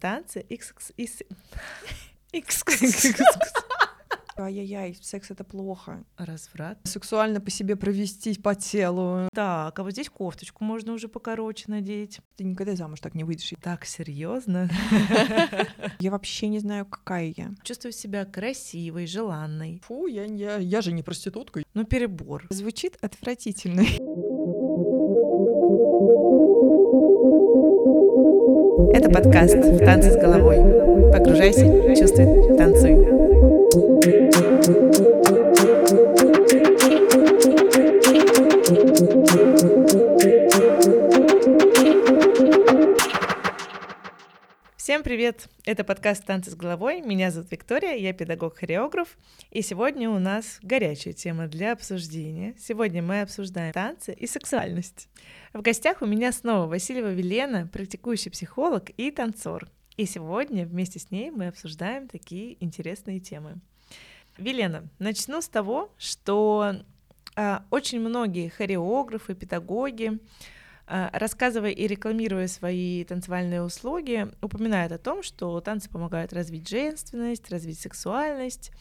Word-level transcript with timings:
танцы. 0.00 0.44
Ай-яй-яй, 4.40 4.96
секс 5.02 5.30
это 5.30 5.44
плохо. 5.44 6.02
Разврат. 6.16 6.78
Сексуально 6.84 7.40
по 7.42 7.50
себе 7.50 7.76
провестись 7.76 8.38
по 8.38 8.54
телу. 8.54 9.28
Так, 9.34 9.78
а 9.78 9.82
вот 9.82 9.92
здесь 9.92 10.08
кофточку 10.08 10.64
можно 10.64 10.94
уже 10.94 11.08
покороче 11.08 11.64
надеть. 11.68 12.20
Ты 12.36 12.44
никогда 12.44 12.74
замуж 12.74 13.00
так 13.00 13.14
не 13.14 13.24
выйдешь. 13.24 13.52
Так 13.60 13.84
серьезно. 13.84 14.70
Я 15.98 16.10
вообще 16.10 16.48
не 16.48 16.58
знаю, 16.58 16.86
какая 16.86 17.34
я. 17.36 17.50
Чувствую 17.62 17.92
себя 17.92 18.24
красивой, 18.24 19.06
желанной. 19.06 19.82
Фу, 19.84 20.06
я, 20.06 20.24
я, 20.24 20.56
я 20.56 20.80
же 20.80 20.92
не 20.92 21.02
проститутка. 21.02 21.62
Ну, 21.74 21.84
перебор. 21.84 22.46
Звучит 22.48 22.96
отвратительно. 23.02 23.82
Это 28.92 29.08
подкаст 29.08 29.56
«Танцы 29.78 30.10
с 30.10 30.16
головой». 30.16 30.58
Погружайся, 31.12 31.66
чувствуй, 31.96 32.56
танцуй. 32.56 33.29
Всем 45.00 45.06
привет! 45.06 45.48
Это 45.64 45.82
подкаст 45.82 46.26
«Танцы 46.26 46.50
с 46.50 46.54
головой». 46.54 47.00
Меня 47.00 47.30
зовут 47.30 47.50
Виктория, 47.50 47.94
я 47.94 48.12
педагог-хореограф. 48.12 49.16
И 49.50 49.62
сегодня 49.62 50.10
у 50.10 50.18
нас 50.18 50.58
горячая 50.60 51.14
тема 51.14 51.46
для 51.46 51.72
обсуждения. 51.72 52.54
Сегодня 52.58 53.02
мы 53.02 53.22
обсуждаем 53.22 53.72
танцы 53.72 54.12
и 54.12 54.26
сексуальность. 54.26 55.08
В 55.54 55.62
гостях 55.62 56.02
у 56.02 56.06
меня 56.06 56.32
снова 56.32 56.66
Васильева 56.66 57.14
Велена, 57.14 57.66
практикующий 57.66 58.30
психолог 58.30 58.90
и 58.98 59.10
танцор. 59.10 59.68
И 59.96 60.04
сегодня 60.04 60.66
вместе 60.66 60.98
с 60.98 61.10
ней 61.10 61.30
мы 61.30 61.46
обсуждаем 61.46 62.06
такие 62.06 62.62
интересные 62.62 63.20
темы. 63.20 63.54
Велена, 64.36 64.84
начну 64.98 65.40
с 65.40 65.48
того, 65.48 65.94
что 65.96 66.74
а, 67.36 67.64
очень 67.70 68.00
многие 68.00 68.50
хореографы, 68.50 69.34
педагоги, 69.34 70.18
рассказывая 71.12 71.70
и 71.70 71.86
рекламируя 71.86 72.48
свои 72.48 73.04
танцевальные 73.04 73.62
услуги, 73.62 74.28
упоминают 74.42 74.92
о 74.92 74.98
том, 74.98 75.22
что 75.22 75.60
танцы 75.60 75.88
помогают 75.88 76.32
развить 76.32 76.68
женственность, 76.68 77.50
развить 77.50 77.78
сексуальность. 77.78 78.72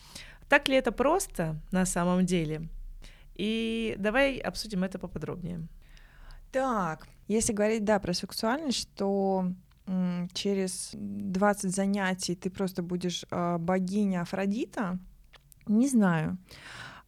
Так 0.47 0.67
ли 0.67 0.75
это 0.75 0.91
просто 0.91 1.61
на 1.71 1.85
самом 1.85 2.25
деле? 2.25 2.67
И 3.35 3.95
давай 3.99 4.37
обсудим 4.37 4.83
это 4.83 4.97
поподробнее. 4.97 5.67
Так, 6.51 7.07
если 7.27 7.53
говорить, 7.53 7.85
да, 7.85 7.99
про 7.99 8.13
сексуальность, 8.13 8.79
что 8.79 9.53
м, 9.85 10.27
через 10.33 10.89
20 10.93 11.73
занятий 11.73 12.35
ты 12.35 12.49
просто 12.49 12.81
будешь 12.81 13.23
э, 13.29 13.57
богиня 13.59 14.21
Афродита, 14.21 14.97
не 15.67 15.87
знаю. 15.87 16.37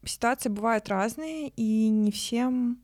Ситуации 0.06 0.50
бывают 0.50 0.90
разные, 0.90 1.50
и 1.50 1.90
не 1.90 2.12
всем 2.12 2.82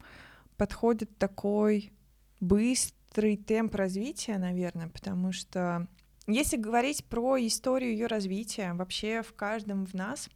подходит 0.58 1.16
такой 1.18 1.94
быстрый 2.40 3.38
темп 3.38 3.76
развития, 3.76 4.38
наверное, 4.38 4.90
потому 4.90 5.32
что 5.32 5.88
если 6.28 6.58
говорить 6.58 7.06
про 7.06 7.38
историю 7.38 7.92
ее 7.92 8.08
развития, 8.08 8.74
вообще 8.74 9.22
в 9.22 9.34
каждом 9.34 9.86
в 9.86 9.94
нас 9.94 10.30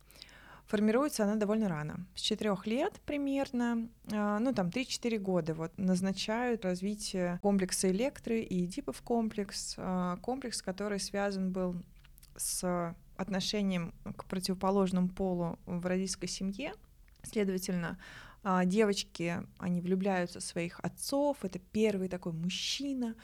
формируется 0.67 1.25
она 1.25 1.35
довольно 1.35 1.67
рано. 1.67 2.07
С 2.15 2.21
четырех 2.21 2.65
лет 2.65 3.01
примерно, 3.05 3.89
а, 4.09 4.39
ну 4.39 4.53
там 4.53 4.69
3-4 4.69 5.17
года 5.17 5.53
вот 5.53 5.77
назначают 5.77 6.63
развитие 6.63 7.39
комплекса 7.41 7.91
электры 7.91 8.39
и 8.39 8.65
Эдипов 8.65 9.01
комплекс, 9.01 9.75
а, 9.77 10.15
комплекс, 10.21 10.61
который 10.61 11.01
связан 11.01 11.51
был 11.51 11.75
с 12.37 12.95
отношением 13.17 13.93
к 14.15 14.23
противоположному 14.25 15.09
полу 15.09 15.59
в 15.65 15.85
родительской 15.85 16.29
семье. 16.29 16.73
Следовательно, 17.23 17.99
девочки, 18.65 19.43
они 19.57 19.81
влюбляются 19.81 20.39
в 20.39 20.43
своих 20.43 20.79
отцов, 20.81 21.37
это 21.43 21.59
первый 21.59 22.07
такой 22.07 22.33
мужчина, 22.33 23.15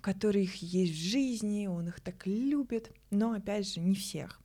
который 0.00 0.42
их 0.44 0.56
есть 0.56 0.92
в 0.92 0.96
жизни, 0.96 1.66
он 1.66 1.88
их 1.88 2.00
так 2.00 2.26
любит, 2.26 2.92
но 3.10 3.32
опять 3.32 3.72
же 3.72 3.80
не 3.80 3.94
всех. 3.94 4.40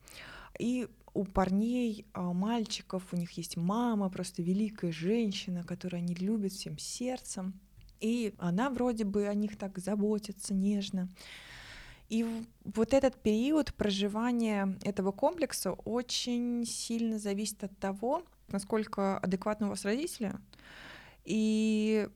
И 0.58 0.88
у 1.12 1.24
парней, 1.24 2.06
а, 2.12 2.32
мальчиков, 2.32 3.02
у 3.12 3.16
них 3.16 3.32
есть 3.32 3.56
мама, 3.56 4.10
просто 4.10 4.42
великая 4.42 4.92
женщина, 4.92 5.64
которую 5.64 5.98
они 5.98 6.14
любят 6.14 6.52
всем 6.52 6.78
сердцем. 6.78 7.58
И 8.00 8.34
она 8.38 8.70
вроде 8.70 9.04
бы 9.04 9.26
о 9.26 9.34
них 9.34 9.58
так 9.58 9.78
заботится 9.78 10.54
нежно. 10.54 11.08
И 12.08 12.26
вот 12.64 12.92
этот 12.92 13.20
период 13.22 13.72
проживания 13.74 14.76
этого 14.82 15.12
комплекса 15.12 15.72
очень 15.72 16.64
сильно 16.66 17.18
зависит 17.18 17.62
от 17.62 17.78
того, 17.78 18.24
насколько 18.52 19.18
адекватны 19.18 19.66
у 19.66 19.70
вас 19.70 19.84
родители. 19.84 20.34
И 21.24 22.08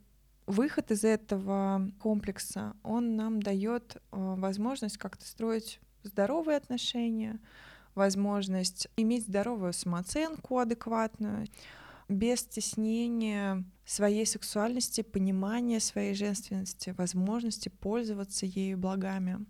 выход 0.46 0.90
из 0.90 1.04
этого 1.04 1.90
комплекса, 2.00 2.74
он 2.82 3.16
нам 3.16 3.42
дает 3.42 4.02
возможность 4.10 4.98
как-то 4.98 5.26
строить 5.26 5.80
здоровые 6.02 6.56
отношения, 6.56 7.40
возможность 7.94 8.88
иметь 8.96 9.26
здоровую 9.26 9.72
самооценку 9.72 10.58
адекватную, 10.58 11.46
без 12.08 12.40
стеснения 12.40 13.64
своей 13.86 14.26
сексуальности, 14.26 15.00
понимания 15.00 15.80
своей 15.80 16.14
женственности, 16.14 16.94
возможности 16.98 17.70
пользоваться 17.70 18.44
ею 18.44 18.76
благами. 18.76 19.46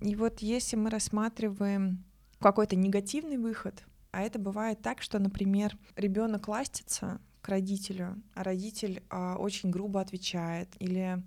И 0.00 0.14
вот 0.14 0.40
если 0.40 0.76
мы 0.76 0.90
рассматриваем 0.90 2.04
какой-то 2.40 2.76
негативный 2.76 3.38
выход, 3.38 3.82
а 4.14 4.22
это 4.22 4.38
бывает 4.38 4.80
так, 4.80 5.02
что, 5.02 5.18
например, 5.18 5.76
ребенок 5.96 6.46
ластится 6.46 7.20
к 7.40 7.48
родителю, 7.48 8.22
а 8.34 8.44
родитель 8.44 9.02
а, 9.10 9.36
очень 9.36 9.70
грубо 9.70 10.00
отвечает, 10.00 10.68
или 10.78 11.20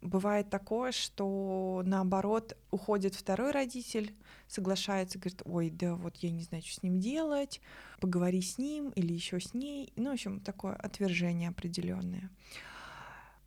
бывает 0.00 0.48
такое, 0.48 0.92
что 0.92 1.82
наоборот 1.84 2.56
уходит 2.70 3.16
второй 3.16 3.50
родитель, 3.50 4.14
соглашается, 4.46 5.18
говорит, 5.18 5.42
ой, 5.44 5.70
да 5.70 5.96
вот 5.96 6.16
я 6.18 6.30
не 6.30 6.42
знаю, 6.42 6.62
что 6.62 6.74
с 6.74 6.82
ним 6.84 7.00
делать, 7.00 7.60
поговори 8.00 8.42
с 8.42 8.58
ним 8.58 8.90
или 8.90 9.12
еще 9.12 9.40
с 9.40 9.52
ней. 9.52 9.92
Ну, 9.96 10.10
в 10.10 10.12
общем, 10.12 10.38
такое 10.38 10.74
отвержение 10.74 11.48
определенное. 11.48 12.30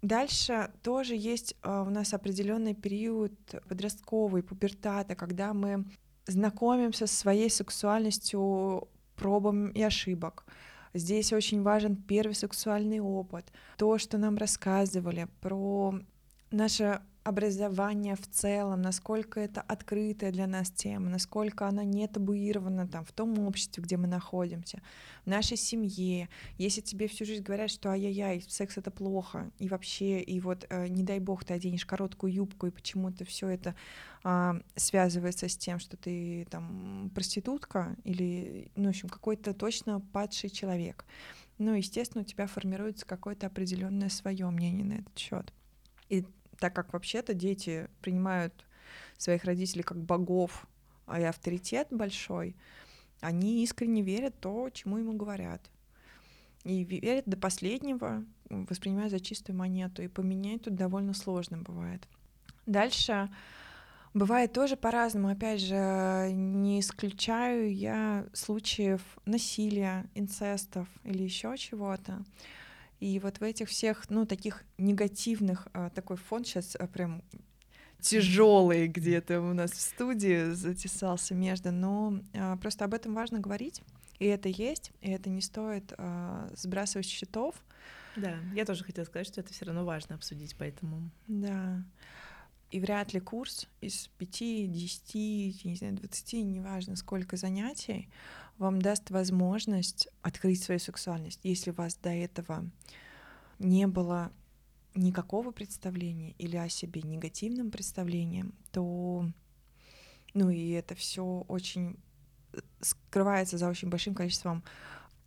Дальше 0.01 0.71
тоже 0.83 1.15
есть 1.15 1.55
а, 1.61 1.83
у 1.83 1.89
нас 1.89 2.13
определенный 2.13 2.75
период 2.75 3.33
подростковый, 3.69 4.43
пубертата, 4.43 5.15
когда 5.15 5.53
мы 5.53 5.85
знакомимся 6.27 7.07
со 7.07 7.15
своей 7.15 7.49
сексуальностью 7.49 8.87
пробам 9.15 9.69
и 9.69 9.81
ошибок. 9.81 10.45
Здесь 10.93 11.33
очень 11.33 11.63
важен 11.63 11.95
первый 11.95 12.33
сексуальный 12.33 12.99
опыт, 12.99 13.51
то, 13.77 13.97
что 13.97 14.17
нам 14.17 14.37
рассказывали 14.37 15.27
про 15.41 15.99
наше 16.51 17.01
образование 17.27 18.15
в 18.15 18.25
целом, 18.25 18.81
насколько 18.81 19.41
это 19.41 19.59
открытая 19.59 20.31
для 20.31 20.47
нас 20.47 20.71
тема, 20.71 21.09
насколько 21.09 21.67
она 21.67 21.83
не 21.83 22.07
табуирована 22.07 22.87
там 22.87 23.03
в 23.03 23.11
том 23.11 23.37
обществе, 23.39 23.83
где 23.83 23.97
мы 23.97 24.07
находимся, 24.07 24.81
в 25.25 25.29
нашей 25.29 25.57
семье. 25.57 26.29
Если 26.57 26.79
тебе 26.79 27.09
всю 27.09 27.25
жизнь 27.25 27.43
говорят, 27.43 27.69
что 27.69 27.89
ай-яй-яй, 27.89 28.45
секс 28.47 28.77
это 28.77 28.91
плохо, 28.91 29.51
и 29.59 29.67
вообще, 29.67 30.21
и 30.21 30.39
вот 30.39 30.65
э, 30.69 30.87
не 30.87 31.03
дай 31.03 31.19
бог 31.19 31.43
ты 31.43 31.53
оденешь 31.53 31.85
короткую 31.85 32.31
юбку, 32.31 32.67
и 32.67 32.71
почему-то 32.71 33.25
все 33.25 33.49
это 33.49 33.75
э, 34.23 34.61
связывается 34.77 35.49
с 35.49 35.57
тем, 35.57 35.79
что 35.79 35.97
ты 35.97 36.47
там 36.49 37.11
проститутка 37.13 37.97
или, 38.05 38.71
ну, 38.77 38.85
в 38.85 38.89
общем, 38.89 39.09
какой-то 39.09 39.53
точно 39.53 39.99
падший 39.99 40.49
человек. 40.49 41.05
Ну, 41.57 41.73
естественно, 41.73 42.21
у 42.21 42.25
тебя 42.25 42.47
формируется 42.47 43.05
какое-то 43.05 43.47
определенное 43.47 44.07
свое 44.07 44.49
мнение 44.49 44.85
на 44.85 44.93
этот 45.01 45.17
счет. 45.17 45.51
И 46.09 46.25
так 46.59 46.73
как 46.73 46.93
вообще-то 46.93 47.33
дети 47.33 47.87
принимают 48.01 48.65
своих 49.17 49.43
родителей 49.43 49.83
как 49.83 49.97
богов 49.97 50.67
а 51.07 51.19
и 51.19 51.23
авторитет 51.23 51.87
большой, 51.89 52.55
они 53.21 53.63
искренне 53.63 54.01
верят 54.01 54.39
то, 54.39 54.69
чему 54.69 54.97
ему 54.97 55.13
говорят. 55.13 55.61
И 56.63 56.83
верят 56.83 57.23
до 57.25 57.37
последнего, 57.37 58.25
воспринимая 58.49 59.09
за 59.09 59.21
чистую 59.21 59.57
монету. 59.57 60.03
И 60.03 60.09
поменять 60.09 60.63
тут 60.63 60.75
довольно 60.75 61.13
сложно 61.13 61.57
бывает. 61.57 62.05
Дальше 62.65 63.29
бывает 64.13 64.51
тоже 64.51 64.75
по-разному. 64.75 65.29
Опять 65.29 65.61
же, 65.61 66.29
не 66.33 66.81
исключаю 66.81 67.73
я 67.73 68.25
случаев 68.33 69.01
насилия, 69.25 70.05
инцестов 70.13 70.89
или 71.05 71.23
еще 71.23 71.55
чего-то. 71.57 72.23
И 72.99 73.19
вот 73.19 73.39
в 73.39 73.43
этих 73.43 73.69
всех, 73.69 74.09
ну, 74.09 74.25
таких 74.25 74.63
негативных, 74.77 75.67
а, 75.73 75.89
такой 75.89 76.17
фон 76.17 76.43
сейчас 76.43 76.75
а, 76.75 76.87
прям 76.87 77.21
тяжелый 77.99 78.87
где-то 78.87 79.41
у 79.41 79.53
нас 79.53 79.71
в 79.71 79.81
студии 79.81 80.51
затесался 80.51 81.35
между, 81.35 81.71
но 81.71 82.19
а, 82.33 82.57
просто 82.57 82.85
об 82.85 82.93
этом 82.93 83.13
важно 83.13 83.39
говорить, 83.39 83.83
и 84.19 84.25
это 84.25 84.49
есть, 84.49 84.91
и 85.01 85.11
это 85.11 85.29
не 85.29 85.41
стоит 85.41 85.93
сбрасывать 86.55 87.05
счетов. 87.05 87.55
Да, 88.15 88.39
я 88.55 88.65
тоже 88.65 88.83
хотела 88.83 89.05
сказать, 89.05 89.27
что 89.27 89.41
это 89.41 89.53
все 89.53 89.65
равно 89.65 89.85
важно 89.85 90.15
обсудить, 90.15 90.55
поэтому. 90.57 91.11
Да. 91.27 91.83
И 92.71 92.79
вряд 92.79 93.13
ли 93.13 93.19
курс 93.19 93.67
из 93.79 94.09
5, 94.17 94.71
10, 94.71 95.65
не 95.65 95.75
знаю, 95.75 95.93
20, 95.93 96.33
неважно 96.33 96.95
сколько 96.95 97.37
занятий, 97.37 98.09
вам 98.57 98.81
даст 98.81 99.09
возможность 99.11 100.07
открыть 100.21 100.63
свою 100.63 100.79
сексуальность. 100.79 101.39
Если 101.43 101.71
у 101.71 101.73
вас 101.73 101.95
до 101.95 102.09
этого 102.09 102.69
не 103.59 103.87
было 103.87 104.31
никакого 104.95 105.51
представления 105.51 106.31
или 106.37 106.57
о 106.57 106.69
себе 106.69 107.01
негативным 107.01 107.71
представлением, 107.71 108.53
то 108.71 109.29
ну 110.33 110.49
и 110.49 110.69
это 110.71 110.95
все 110.95 111.23
очень 111.47 111.97
э, 112.53 112.59
скрывается 112.81 113.57
за 113.57 113.69
очень 113.69 113.89
большим 113.89 114.15
количеством 114.15 114.63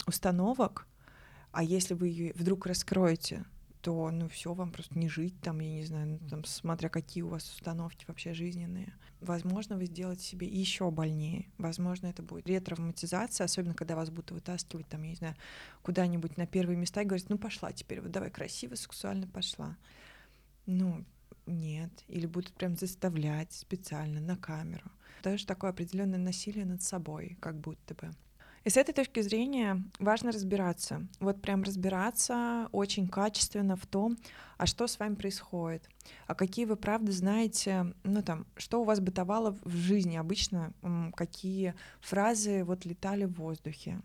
установок, 0.06 0.86
а 1.52 1.62
если 1.62 1.94
вы 1.94 2.08
ее 2.08 2.32
вдруг 2.34 2.66
раскроете, 2.66 3.44
то 3.80 4.10
ну 4.10 4.28
все, 4.28 4.52
вам 4.52 4.72
просто 4.72 4.98
не 4.98 5.08
жить 5.08 5.40
там, 5.40 5.60
я 5.60 5.70
не 5.70 5.84
знаю, 5.84 6.06
ну, 6.20 6.28
там, 6.28 6.44
смотря 6.44 6.88
какие 6.88 7.22
у 7.22 7.28
вас 7.28 7.48
установки 7.50 8.04
вообще 8.06 8.34
жизненные. 8.34 8.92
Возможно, 9.20 9.76
вы 9.76 9.86
сделаете 9.86 10.22
себе 10.22 10.46
еще 10.46 10.90
больнее. 10.90 11.50
Возможно, 11.58 12.06
это 12.06 12.22
будет 12.22 12.46
ретравматизация, 12.46 13.44
особенно 13.44 13.74
когда 13.74 13.96
вас 13.96 14.10
будут 14.10 14.30
вытаскивать 14.30 14.88
там, 14.88 15.02
я 15.02 15.10
не 15.10 15.16
знаю, 15.16 15.36
куда-нибудь 15.82 16.36
на 16.36 16.46
первые 16.46 16.76
места 16.76 17.02
и 17.02 17.04
говорить, 17.04 17.28
ну 17.28 17.38
пошла 17.38 17.72
теперь, 17.72 18.00
вот 18.00 18.10
давай 18.10 18.30
красиво, 18.30 18.74
сексуально 18.74 19.26
пошла. 19.26 19.76
Ну, 20.66 21.04
нет. 21.46 21.90
Или 22.08 22.26
будут 22.26 22.52
прям 22.54 22.76
заставлять 22.76 23.52
специально 23.52 24.20
на 24.20 24.36
камеру. 24.36 24.90
Даже 25.22 25.46
такое 25.46 25.70
определенное 25.70 26.18
насилие 26.18 26.64
над 26.64 26.82
собой, 26.82 27.36
как 27.40 27.58
будто 27.58 27.94
бы. 27.94 28.10
И 28.64 28.68
с 28.68 28.76
этой 28.76 28.92
точки 28.92 29.20
зрения 29.20 29.82
важно 29.98 30.32
разбираться. 30.32 31.06
Вот 31.18 31.40
прям 31.40 31.62
разбираться 31.62 32.68
очень 32.72 33.08
качественно 33.08 33.74
в 33.74 33.86
том, 33.86 34.18
а 34.58 34.66
что 34.66 34.86
с 34.86 34.98
вами 34.98 35.14
происходит, 35.14 35.88
а 36.26 36.34
какие 36.34 36.66
вы 36.66 36.76
правда 36.76 37.10
знаете, 37.10 37.94
ну 38.04 38.22
там, 38.22 38.46
что 38.56 38.82
у 38.82 38.84
вас 38.84 39.00
бытовало 39.00 39.56
в 39.64 39.70
жизни 39.70 40.16
обычно, 40.16 40.74
какие 41.16 41.74
фразы 42.00 42.64
вот 42.64 42.84
летали 42.84 43.24
в 43.24 43.32
воздухе. 43.34 44.02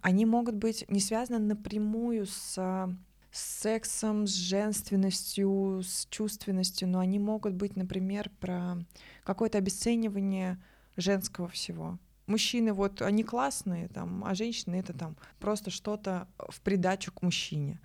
Они 0.00 0.26
могут 0.26 0.56
быть 0.56 0.84
не 0.88 1.00
связаны 1.00 1.38
напрямую 1.38 2.26
с 2.26 2.88
с 3.34 3.62
сексом, 3.62 4.26
с 4.26 4.34
женственностью, 4.34 5.80
с 5.82 6.06
чувственностью, 6.10 6.86
но 6.86 6.98
они 6.98 7.18
могут 7.18 7.54
быть, 7.54 7.76
например, 7.76 8.30
про 8.40 8.76
какое-то 9.24 9.56
обесценивание 9.56 10.62
женского 10.98 11.48
всего 11.48 11.98
мужчины 12.26 12.72
вот 12.72 13.02
они 13.02 13.24
классные, 13.24 13.88
там, 13.88 14.24
а 14.24 14.34
женщины 14.34 14.76
это 14.76 14.92
там 14.92 15.16
просто 15.38 15.70
что-то 15.70 16.28
в 16.38 16.60
придачу 16.60 17.12
к 17.12 17.22
мужчине. 17.22 17.80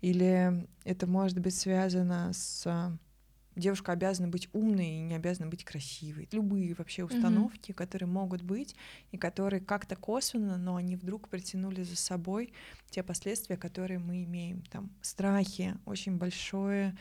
Или 0.00 0.66
это 0.84 1.06
может 1.06 1.38
быть 1.40 1.54
связано 1.56 2.32
с 2.32 2.66
девушка 3.58 3.92
обязана 3.92 4.28
быть 4.28 4.48
умной 4.52 4.86
и 4.86 5.00
не 5.00 5.14
обязана 5.14 5.48
быть 5.48 5.64
красивой. 5.64 6.28
Любые 6.32 6.74
вообще 6.74 7.04
установки, 7.04 7.72
mm-hmm. 7.72 7.74
которые 7.74 8.08
могут 8.08 8.42
быть 8.42 8.76
и 9.10 9.18
которые 9.18 9.60
как-то 9.60 9.96
косвенно, 9.96 10.56
но 10.56 10.76
они 10.76 10.96
вдруг 10.96 11.28
притянули 11.28 11.82
за 11.82 11.96
собой 11.96 12.52
те 12.90 13.02
последствия, 13.02 13.56
которые 13.56 13.98
мы 13.98 14.24
имеем. 14.24 14.62
Там 14.70 14.90
страхи, 15.02 15.76
очень 15.84 16.16
большое 16.16 16.96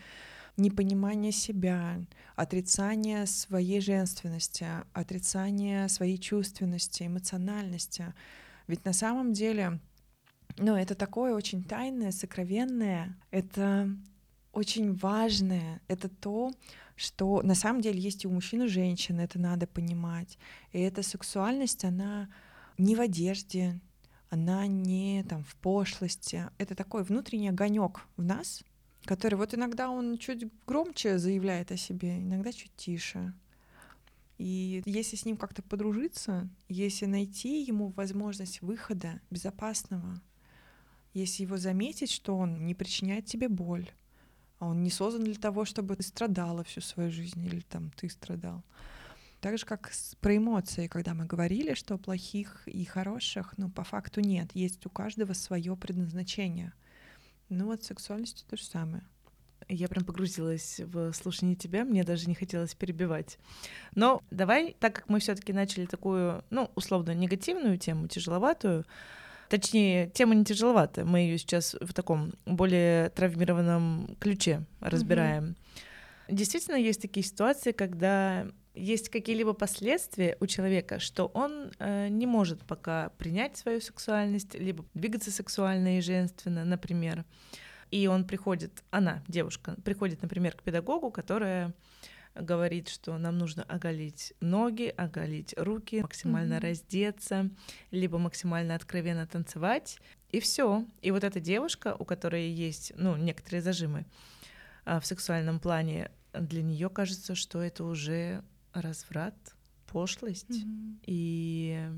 непонимание 0.58 1.32
себя, 1.32 2.02
отрицание 2.36 3.26
своей 3.26 3.80
женственности, 3.80 4.68
отрицание 4.94 5.88
своей 5.88 6.18
чувственности, 6.18 7.04
эмоциональности. 7.04 8.14
Ведь 8.68 8.84
на 8.84 8.94
самом 8.94 9.34
деле, 9.34 9.80
ну, 10.58 10.76
это 10.76 10.96
такое 10.96 11.34
очень 11.34 11.64
тайное, 11.64 12.12
сокровенное, 12.12 13.16
это 13.32 13.90
очень 14.52 14.96
важное, 14.96 15.82
это 15.88 16.10
то, 16.10 16.52
что 16.96 17.42
на 17.44 17.54
самом 17.54 17.82
деле 17.82 18.00
есть 18.00 18.26
и 18.26 18.28
у 18.28 18.32
мужчин, 18.32 18.64
и 18.64 18.66
у 18.66 18.68
женщин, 18.68 19.20
это 19.20 19.38
надо 19.40 19.68
понимать. 19.68 20.40
И 20.72 20.80
эта 20.80 21.04
сексуальность, 21.04 21.86
она 21.86 22.28
не 22.80 22.96
в 22.96 23.02
одежде, 23.02 23.80
она 24.30 24.66
не 24.66 25.24
там 25.30 25.44
в 25.44 25.56
пошлости. 25.56 26.50
Это 26.58 26.74
такой 26.74 27.04
внутренний 27.04 27.50
огонек 27.50 28.02
в 28.18 28.24
нас, 28.24 28.64
который 29.08 29.36
вот 29.36 29.56
иногда 29.56 29.90
он 29.90 30.18
чуть 30.18 30.46
громче 30.68 31.18
заявляет 31.18 31.72
о 31.72 31.78
себе, 31.78 32.20
иногда 32.20 32.52
чуть 32.52 32.76
тише. 32.76 33.34
И 34.38 34.84
если 34.86 35.16
с 35.16 35.26
ним 35.26 35.38
как-то 35.38 35.64
подружиться, 35.64 36.48
если 36.68 37.06
найти 37.06 37.64
ему 37.64 37.90
возможность 37.96 38.62
выхода 38.62 39.20
безопасного, 39.32 40.22
если 41.14 41.44
его 41.44 41.58
заметить, 41.58 42.12
что 42.12 42.38
он 42.38 42.66
не 42.66 42.76
причиняет 42.76 43.26
тебе 43.26 43.50
боль, 43.50 43.90
а 44.60 44.68
он 44.68 44.84
не 44.84 44.92
создан 44.92 45.24
для 45.24 45.36
того, 45.36 45.66
чтобы 45.66 45.96
ты 45.96 46.04
страдала 46.04 46.64
всю 46.64 46.82
свою 46.82 47.10
жизнь 47.10 47.44
или 47.44 47.62
там 47.62 47.92
ты 47.92 48.10
страдал. 48.10 48.64
Так 49.40 49.58
же, 49.58 49.66
как 49.66 49.92
про 50.20 50.36
эмоции, 50.36 50.88
когда 50.88 51.14
мы 51.14 51.26
говорили, 51.26 51.74
что 51.74 51.98
плохих 51.98 52.68
и 52.68 52.84
хороших, 52.86 53.54
ну, 53.58 53.70
по 53.70 53.84
факту 53.84 54.20
нет. 54.20 54.50
Есть 54.54 54.86
у 54.86 54.90
каждого 54.90 55.34
свое 55.34 55.76
предназначение— 55.78 56.74
ну 57.50 57.66
вот 57.66 57.84
сексуальность 57.84 58.46
то 58.50 58.58
же 58.58 58.64
самое. 58.64 59.04
Я 59.70 59.90
прям 59.90 60.06
погрузилась 60.06 60.80
в 60.80 61.12
слушание 61.14 61.56
тебя, 61.56 61.84
мне 61.84 62.04
даже 62.04 62.28
не 62.30 62.36
хотелось 62.36 62.74
перебивать. 62.74 63.38
Но 63.96 64.22
давай, 64.32 64.76
так 64.80 64.96
как 64.96 65.10
мы 65.10 65.20
все-таки 65.20 65.52
начали 65.52 65.86
такую, 65.86 66.44
ну, 66.50 66.72
условно, 66.76 67.12
негативную 67.14 67.78
тему, 67.78 68.08
тяжеловатую, 68.08 68.86
точнее, 69.50 70.10
тема 70.10 70.36
не 70.36 70.46
тяжеловатая, 70.46 71.04
мы 71.04 71.20
ее 71.20 71.38
сейчас 71.38 71.76
в 71.82 71.94
таком 71.94 72.34
более 72.46 73.10
травмированном 73.10 74.16
ключе 74.20 74.64
разбираем. 74.80 75.44
Mm-hmm. 75.44 76.36
Действительно, 76.36 76.76
есть 76.76 77.02
такие 77.02 77.26
ситуации, 77.26 77.72
когда 77.72 78.48
есть 78.78 79.10
какие-либо 79.10 79.54
последствия 79.54 80.38
у 80.40 80.48
человека, 80.48 81.00
что 81.00 81.28
он 81.28 81.72
э, 81.80 82.08
не 82.10 82.26
может 82.26 82.64
пока 82.66 83.10
принять 83.18 83.58
свою 83.58 83.82
сексуальность, 83.82 84.56
либо 84.56 84.86
двигаться 84.94 85.32
сексуально 85.32 85.98
и 85.98 86.02
женственно, 86.02 86.66
например. 86.66 87.26
И 87.92 88.08
он 88.08 88.26
приходит, 88.26 88.84
она, 88.92 89.24
девушка, 89.28 89.76
приходит, 89.84 90.22
например, 90.22 90.54
к 90.54 90.64
педагогу, 90.64 91.10
которая 91.10 91.74
говорит, 92.36 92.90
что 92.90 93.18
нам 93.18 93.38
нужно 93.38 93.64
оголить 93.64 94.34
ноги, 94.42 94.94
оголить 94.96 95.54
руки, 95.58 96.02
максимально 96.02 96.56
mm-hmm. 96.56 96.70
раздеться, 96.70 97.50
либо 97.92 98.18
максимально 98.18 98.76
откровенно 98.76 99.26
танцевать, 99.26 100.00
и 100.32 100.40
все. 100.40 100.86
И 101.02 101.12
вот 101.12 101.24
эта 101.24 101.40
девушка, 101.40 101.96
у 101.98 102.06
которой 102.06 102.50
есть, 102.50 102.92
ну, 102.96 103.16
некоторые 103.16 103.62
зажимы 103.62 104.06
а, 104.86 105.00
в 105.00 105.06
сексуальном 105.06 105.60
плане, 105.60 106.12
для 106.34 106.62
нее 106.62 106.90
кажется, 106.90 107.36
что 107.36 107.62
это 107.62 107.84
уже 107.84 108.44
разврат, 108.82 109.36
пошлость, 109.88 110.50
mm-hmm. 110.50 111.00
и 111.06 111.90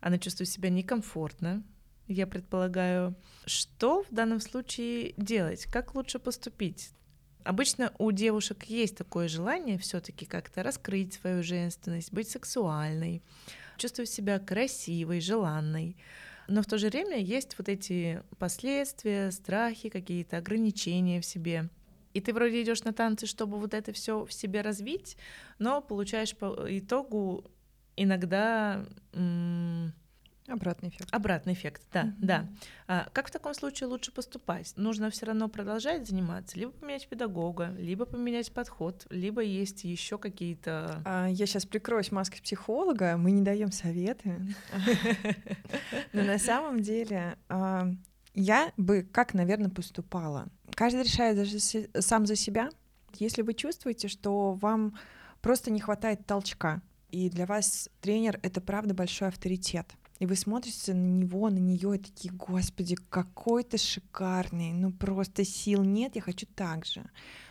она 0.00 0.18
чувствует 0.18 0.48
себя 0.48 0.70
некомфортно, 0.70 1.62
я 2.08 2.26
предполагаю. 2.26 3.14
Что 3.46 4.02
в 4.02 4.12
данном 4.12 4.40
случае 4.40 5.14
делать? 5.16 5.66
Как 5.66 5.94
лучше 5.94 6.18
поступить? 6.18 6.90
Обычно 7.44 7.92
у 7.98 8.10
девушек 8.10 8.64
есть 8.64 8.96
такое 8.96 9.28
желание 9.28 9.78
все-таки 9.78 10.26
как-то 10.26 10.62
раскрыть 10.62 11.14
свою 11.14 11.42
женственность, 11.42 12.12
быть 12.12 12.28
сексуальной, 12.28 13.22
чувствовать 13.78 14.10
себя 14.10 14.38
красивой, 14.38 15.20
желанной. 15.20 15.96
Но 16.48 16.62
в 16.62 16.66
то 16.66 16.78
же 16.78 16.88
время 16.88 17.18
есть 17.18 17.56
вот 17.58 17.68
эти 17.68 18.22
последствия, 18.38 19.30
страхи, 19.30 19.88
какие-то 19.88 20.36
ограничения 20.36 21.20
в 21.20 21.24
себе. 21.24 21.70
И 22.12 22.20
ты 22.20 22.32
вроде 22.32 22.62
идешь 22.62 22.82
на 22.84 22.92
танцы, 22.92 23.26
чтобы 23.26 23.58
вот 23.58 23.74
это 23.74 23.92
все 23.92 24.24
в 24.24 24.32
себе 24.32 24.62
развить, 24.62 25.16
но 25.58 25.80
получаешь 25.80 26.36
по 26.36 26.66
итогу 26.68 27.44
иногда 27.96 28.84
Обратный 30.50 30.88
эффект. 30.88 31.08
Обратный 31.12 31.52
эффект, 31.52 31.82
да, 31.92 32.04
mm-hmm. 32.04 32.14
да. 32.18 32.48
А 32.88 33.08
как 33.12 33.28
в 33.28 33.30
таком 33.30 33.54
случае 33.54 33.86
лучше 33.86 34.10
поступать? 34.10 34.72
Нужно 34.76 35.10
все 35.10 35.26
равно 35.26 35.48
продолжать 35.48 36.08
заниматься, 36.08 36.58
либо 36.58 36.72
поменять 36.72 37.06
педагога, 37.06 37.72
либо 37.78 38.04
поменять 38.04 38.52
подход, 38.52 39.06
либо 39.10 39.42
есть 39.42 39.84
еще 39.84 40.18
какие-то. 40.18 41.02
А, 41.04 41.28
я 41.28 41.46
сейчас 41.46 41.66
прикроюсь 41.66 42.10
маской 42.10 42.40
психолога, 42.40 43.16
мы 43.16 43.30
не 43.30 43.42
даем 43.42 43.70
советы. 43.70 44.40
Но 46.12 46.24
на 46.24 46.38
самом 46.38 46.80
деле 46.80 47.38
а, 47.48 47.88
я 48.40 48.72
бы 48.76 49.06
как, 49.10 49.34
наверное, 49.34 49.70
поступала. 49.70 50.48
Каждый 50.74 51.02
решает 51.02 51.36
даже 51.36 51.58
сам 52.00 52.26
за 52.26 52.36
себя. 52.36 52.70
Если 53.18 53.42
вы 53.42 53.54
чувствуете, 53.54 54.08
что 54.08 54.54
вам 54.54 54.96
просто 55.40 55.70
не 55.70 55.80
хватает 55.80 56.26
толчка, 56.26 56.82
и 57.10 57.28
для 57.28 57.46
вас 57.46 57.90
тренер— 58.00 58.38
это 58.42 58.60
правда 58.60 58.94
большой 58.94 59.28
авторитет, 59.28 59.92
и 60.20 60.26
вы 60.26 60.36
смотрите 60.36 60.94
на 60.94 61.06
него, 61.06 61.48
на 61.48 61.58
нее 61.58 61.96
и 61.96 61.98
такие, 61.98 62.32
господи, 62.32 62.94
какой 63.08 63.64
ты 63.64 63.78
шикарный, 63.78 64.72
ну 64.72 64.92
просто 64.92 65.44
сил 65.44 65.82
нет, 65.82 66.14
я 66.14 66.22
хочу 66.22 66.46
так 66.54 66.84
же. 66.84 67.04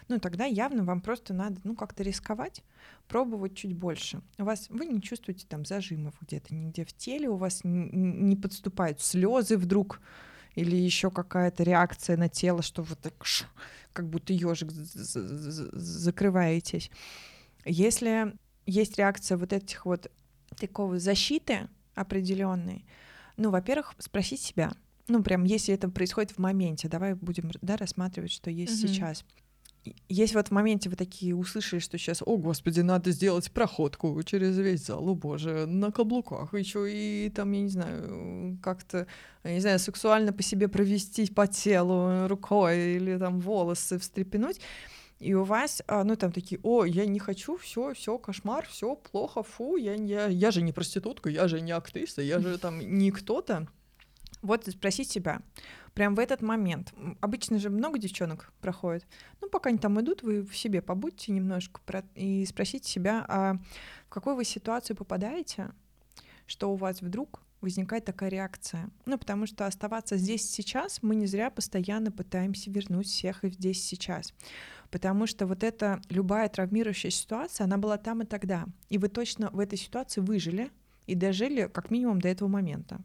Ну 0.07 0.19
тогда 0.19 0.45
явно 0.45 0.83
вам 0.83 1.01
просто 1.01 1.33
надо, 1.33 1.59
ну 1.63 1.75
как-то 1.75 2.03
рисковать, 2.03 2.63
пробовать 3.07 3.55
чуть 3.55 3.73
больше. 3.73 4.21
У 4.37 4.43
вас 4.43 4.67
вы 4.69 4.85
не 4.85 5.01
чувствуете 5.01 5.45
там 5.47 5.65
зажимов 5.65 6.13
где-то, 6.21 6.53
нигде 6.53 6.85
в 6.85 6.93
теле, 6.93 7.27
у 7.27 7.35
вас 7.35 7.61
не 7.63 8.35
подступают 8.35 9.01
слезы 9.01 9.57
вдруг, 9.57 9.99
или 10.55 10.75
еще 10.75 11.11
какая-то 11.11 11.63
реакция 11.63 12.17
на 12.17 12.29
тело, 12.29 12.61
что 12.61 12.83
вот 12.83 12.99
так 12.99 13.13
как 13.93 14.09
будто 14.09 14.33
ежик 14.33 14.71
закрываетесь. 14.71 16.91
Если 17.65 18.33
есть 18.65 18.97
реакция 18.97 19.37
вот 19.37 19.53
этих 19.53 19.85
вот 19.85 20.11
такого 20.57 20.99
защиты 20.99 21.67
определенной, 21.95 22.85
ну, 23.37 23.49
во-первых, 23.49 23.93
спросить 23.99 24.41
себя, 24.41 24.73
ну, 25.07 25.23
прям, 25.23 25.43
если 25.43 25.73
это 25.73 25.89
происходит 25.89 26.31
в 26.31 26.37
моменте, 26.37 26.87
давай 26.87 27.15
будем, 27.15 27.51
да, 27.61 27.77
рассматривать, 27.77 28.31
что 28.31 28.51
есть 28.51 28.83
mm-hmm. 28.83 28.87
сейчас. 28.87 29.25
Есть 30.07 30.35
вот 30.35 30.49
в 30.49 30.51
моменте 30.51 30.89
вы 30.89 30.95
такие 30.95 31.35
услышали, 31.35 31.79
что 31.79 31.97
сейчас, 31.97 32.21
о 32.25 32.37
господи, 32.37 32.81
надо 32.81 33.11
сделать 33.11 33.51
проходку 33.51 34.21
через 34.23 34.57
весь 34.57 34.85
зал, 34.85 35.07
о 35.07 35.15
боже, 35.15 35.65
на 35.65 35.91
каблуках, 35.91 36.53
еще 36.53 36.87
и 36.91 37.29
там, 37.29 37.51
я 37.53 37.61
не 37.61 37.69
знаю, 37.69 38.57
как-то, 38.61 39.07
не 39.43 39.59
знаю, 39.59 39.79
сексуально 39.79 40.33
по 40.33 40.43
себе 40.43 40.67
провести 40.67 41.27
по 41.31 41.47
телу 41.47 42.27
рукой 42.27 42.95
или 42.95 43.17
там 43.17 43.39
волосы 43.39 43.97
встрепенуть 43.99 44.59
и 45.19 45.33
у 45.33 45.43
вас, 45.43 45.83
а, 45.87 46.03
ну, 46.03 46.15
там 46.15 46.31
такие, 46.31 46.59
о, 46.63 46.85
я 46.85 47.05
не 47.05 47.19
хочу, 47.19 47.57
все, 47.57 47.93
все, 47.93 48.17
кошмар, 48.17 48.65
все 48.69 48.95
плохо, 48.95 49.43
фу, 49.43 49.75
я, 49.75 49.93
я, 49.95 50.27
я 50.27 50.51
же 50.51 50.61
не 50.61 50.71
проститутка, 50.71 51.29
я 51.29 51.47
же 51.47 51.59
не 51.59 51.73
актриса, 51.73 52.21
я 52.21 52.39
же 52.39 52.57
там 52.57 52.79
не 52.79 53.11
кто-то. 53.11 53.67
Вот 54.41 54.65
спроси 54.67 55.03
себя, 55.03 55.41
прям 55.93 56.15
в 56.15 56.19
этот 56.19 56.41
момент. 56.41 56.93
Обычно 57.19 57.59
же 57.59 57.69
много 57.69 57.99
девчонок 57.99 58.53
проходит. 58.61 59.05
Ну, 59.41 59.49
пока 59.49 59.69
они 59.69 59.77
там 59.77 59.99
идут, 59.99 60.23
вы 60.23 60.43
в 60.43 60.55
себе 60.55 60.81
побудьте 60.81 61.31
немножко 61.31 61.81
и 62.15 62.45
спросите 62.45 62.89
себя, 62.89 63.25
а 63.27 63.55
в 64.05 64.09
какую 64.09 64.35
вы 64.35 64.45
ситуацию 64.45 64.95
попадаете, 64.95 65.71
что 66.47 66.71
у 66.71 66.75
вас 66.75 67.01
вдруг 67.01 67.41
возникает 67.61 68.05
такая 68.05 68.29
реакция. 68.29 68.89
Ну, 69.05 69.17
потому 69.17 69.45
что 69.45 69.65
оставаться 69.65 70.15
здесь 70.15 70.49
сейчас 70.49 71.03
мы 71.03 71.15
не 71.15 71.25
зря 71.25 71.49
постоянно 71.49 72.11
пытаемся 72.11 72.71
вернуть 72.71 73.07
всех 73.07 73.43
и 73.43 73.49
здесь 73.49 73.83
сейчас 73.83 74.33
потому 74.91 75.27
что 75.27 75.45
вот 75.45 75.63
эта 75.63 76.01
любая 76.09 76.49
травмирующая 76.49 77.11
ситуация, 77.11 77.65
она 77.65 77.77
была 77.77 77.97
там 77.97 78.21
и 78.21 78.25
тогда. 78.25 78.65
И 78.89 78.97
вы 78.97 79.09
точно 79.09 79.49
в 79.51 79.59
этой 79.59 79.77
ситуации 79.77 80.21
выжили 80.21 80.71
и 81.07 81.15
дожили 81.15 81.69
как 81.71 81.91
минимум 81.91 82.21
до 82.21 82.29
этого 82.29 82.47
момента. 82.47 82.99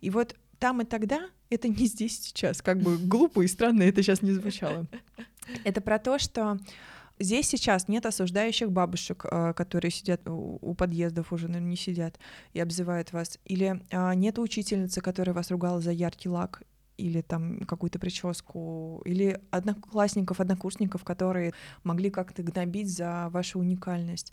И 0.00 0.10
вот 0.10 0.36
там 0.62 0.80
и 0.80 0.84
тогда 0.84 1.28
это 1.50 1.66
не 1.66 1.86
здесь 1.86 2.20
сейчас, 2.20 2.62
как 2.62 2.78
бы 2.78 2.96
глупо 2.96 3.42
и 3.42 3.48
странно 3.48 3.82
это 3.82 4.00
сейчас 4.00 4.22
не 4.22 4.30
звучало. 4.30 4.86
Это 5.64 5.80
про 5.80 5.98
то, 5.98 6.18
что 6.18 6.58
Здесь 7.18 7.48
сейчас 7.48 7.88
нет 7.88 8.06
осуждающих 8.06 8.72
бабушек, 8.72 9.26
э, 9.30 9.52
которые 9.54 9.92
сидят 9.92 10.22
у 10.26 10.74
подъездов, 10.74 11.32
уже, 11.32 11.46
наверное, 11.46 11.70
не 11.70 11.76
сидят 11.76 12.18
и 12.52 12.58
обзывают 12.58 13.12
вас. 13.12 13.38
Или 13.44 13.80
а, 13.92 14.14
нет 14.14 14.38
учительницы, 14.38 15.00
которая 15.00 15.34
вас 15.34 15.50
ругала 15.50 15.80
за 15.80 15.92
яркий 15.92 16.28
лак 16.30 16.62
или 17.02 17.20
там 17.20 17.60
какую-то 17.60 17.98
прическу, 17.98 19.02
или 19.04 19.40
одноклассников, 19.50 20.40
однокурсников, 20.40 21.04
которые 21.04 21.52
могли 21.82 22.10
как-то 22.10 22.42
гнобить 22.42 22.94
за 22.94 23.28
вашу 23.30 23.58
уникальность. 23.58 24.32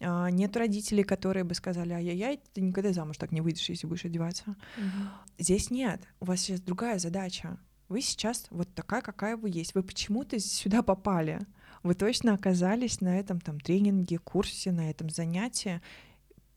А, 0.00 0.30
нет 0.30 0.56
родителей, 0.56 1.04
которые 1.04 1.44
бы 1.44 1.54
сказали, 1.54 1.92
ай-яй-яй, 1.92 2.40
ты 2.52 2.60
никогда 2.60 2.92
замуж 2.92 3.18
так 3.18 3.32
не 3.32 3.40
выйдешь, 3.40 3.68
если 3.68 3.86
будешь 3.86 4.04
одеваться. 4.04 4.56
Угу. 4.76 5.08
Здесь 5.38 5.70
нет, 5.70 6.00
у 6.20 6.24
вас 6.24 6.40
сейчас 6.40 6.60
другая 6.60 6.98
задача. 6.98 7.58
Вы 7.88 8.00
сейчас 8.00 8.46
вот 8.50 8.72
такая, 8.74 9.00
какая 9.00 9.36
вы 9.36 9.50
есть. 9.50 9.74
Вы 9.74 9.82
почему-то 9.82 10.38
сюда 10.40 10.82
попали. 10.82 11.40
Вы 11.82 11.94
точно 11.94 12.34
оказались 12.34 13.00
на 13.00 13.16
этом 13.18 13.40
там 13.40 13.60
тренинге, 13.60 14.18
курсе, 14.18 14.72
на 14.72 14.90
этом 14.90 15.08
занятии. 15.08 15.80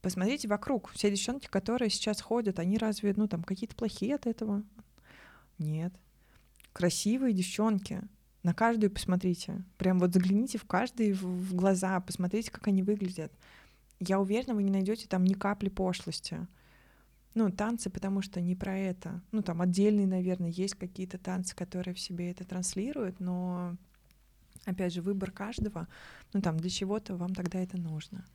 Посмотрите 0.01 0.47
вокруг. 0.47 0.89
Все 0.91 1.11
девчонки, 1.11 1.47
которые 1.47 1.89
сейчас 1.89 2.21
ходят, 2.21 2.57
они 2.57 2.77
разве, 2.77 3.13
ну, 3.15 3.27
там, 3.27 3.43
какие-то 3.43 3.75
плохие 3.75 4.15
от 4.15 4.25
этого? 4.25 4.63
Нет. 5.59 5.93
Красивые 6.73 7.33
девчонки. 7.33 8.01
На 8.41 8.53
каждую 8.53 8.89
посмотрите. 8.89 9.63
Прям 9.77 9.99
вот 9.99 10.13
загляните 10.13 10.57
в 10.57 10.65
каждый 10.65 11.11
в 11.11 11.53
глаза, 11.53 11.99
посмотрите, 11.99 12.51
как 12.51 12.67
они 12.67 12.81
выглядят. 12.81 13.31
Я 13.99 14.19
уверена, 14.19 14.55
вы 14.55 14.63
не 14.63 14.71
найдете 14.71 15.07
там 15.07 15.25
ни 15.25 15.33
капли 15.33 15.67
пошлости. 15.67 16.47
Ну, 17.35 17.51
танцы, 17.51 17.89
потому 17.89 18.21
что 18.21 18.41
не 18.41 18.55
про 18.55 18.77
это. 18.77 19.21
Ну, 19.31 19.43
там 19.43 19.61
отдельные, 19.61 20.07
наверное, 20.07 20.49
есть 20.49 20.75
какие-то 20.75 21.17
танцы, 21.17 21.55
которые 21.55 21.93
в 21.93 21.99
себе 21.99 22.31
это 22.31 22.43
транслируют, 22.45 23.19
но, 23.19 23.75
опять 24.65 24.93
же, 24.93 25.01
выбор 25.01 25.31
каждого, 25.31 25.87
ну, 26.33 26.41
там, 26.41 26.57
для 26.57 26.69
чего-то 26.69 27.15
вам 27.15 27.35
тогда 27.35 27.59
это 27.59 27.77
нужно. 27.77 28.25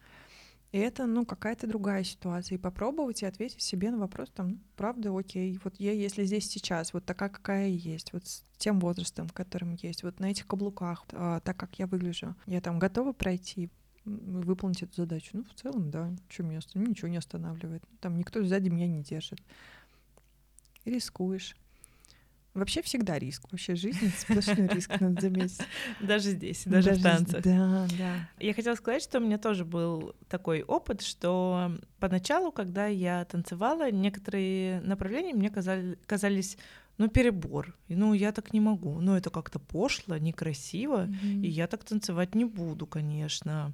И 0.74 0.76
это, 0.76 1.06
ну, 1.06 1.24
какая-то 1.24 1.68
другая 1.68 2.02
ситуация. 2.02 2.56
И 2.56 2.60
попробовать 2.60 3.22
и 3.22 3.26
ответить 3.26 3.62
себе 3.62 3.92
на 3.92 3.98
вопрос, 3.98 4.28
там, 4.34 4.48
ну, 4.48 4.58
правда, 4.74 5.16
окей, 5.16 5.56
вот 5.62 5.76
я, 5.78 5.92
если 5.92 6.24
здесь 6.24 6.50
сейчас, 6.50 6.92
вот 6.92 7.04
такая, 7.04 7.28
какая 7.28 7.68
я 7.68 7.92
есть, 7.92 8.12
вот 8.12 8.26
с 8.26 8.42
тем 8.58 8.80
возрастом, 8.80 9.28
которым 9.28 9.76
есть, 9.80 10.02
вот 10.02 10.18
на 10.18 10.32
этих 10.32 10.48
каблуках, 10.48 11.04
а, 11.12 11.38
так 11.38 11.56
как 11.56 11.78
я 11.78 11.86
выгляжу, 11.86 12.34
я 12.46 12.60
там 12.60 12.80
готова 12.80 13.12
пройти, 13.12 13.70
выполнить 14.04 14.82
эту 14.82 14.96
задачу? 14.96 15.28
Ну, 15.34 15.44
в 15.44 15.54
целом, 15.54 15.92
да, 15.92 16.10
что 16.28 16.42
меня, 16.42 16.58
ничего 16.74 17.06
не 17.06 17.18
останавливает. 17.18 17.84
Там 18.00 18.18
никто 18.18 18.42
сзади 18.42 18.68
меня 18.68 18.88
не 18.88 19.04
держит. 19.04 19.40
И 20.84 20.90
рискуешь. 20.90 21.54
Вообще 22.54 22.82
всегда 22.82 23.18
риск. 23.18 23.42
Вообще 23.50 23.74
жизнь— 23.74 24.12
сплошной 24.18 24.68
риск, 24.68 25.00
надо 25.00 25.20
заметить. 25.20 25.58
Даже 26.00 26.30
здесь, 26.30 26.62
даже, 26.64 26.90
даже 26.90 27.00
в 27.00 27.02
танцах. 27.02 27.42
Да, 27.42 27.86
да. 27.98 28.28
Я 28.38 28.54
хотела 28.54 28.76
сказать, 28.76 29.02
что 29.02 29.18
у 29.18 29.20
меня 29.20 29.38
тоже 29.38 29.64
был 29.64 30.14
такой 30.28 30.62
опыт, 30.62 31.02
что 31.02 31.72
поначалу, 31.98 32.52
когда 32.52 32.86
я 32.86 33.24
танцевала, 33.24 33.90
некоторые 33.90 34.80
направления 34.82 35.34
мне 35.34 35.50
казали, 35.50 35.98
казались 36.06 36.56
ну, 36.96 37.08
перебор. 37.08 37.76
Ну, 37.88 38.14
я 38.14 38.30
так 38.30 38.52
не 38.52 38.60
могу. 38.60 39.00
Ну, 39.00 39.16
это 39.16 39.30
как-то 39.30 39.58
пошло, 39.58 40.16
некрасиво, 40.16 41.06
mm-hmm. 41.06 41.42
и 41.42 41.48
я 41.48 41.66
так 41.66 41.82
танцевать 41.82 42.36
не 42.36 42.44
буду, 42.44 42.86
конечно. 42.86 43.72